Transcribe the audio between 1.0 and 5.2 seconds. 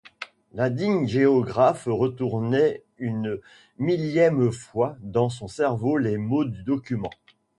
géographe retournait une millième fois